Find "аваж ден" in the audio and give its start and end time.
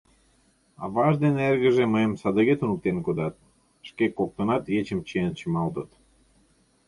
0.85-1.35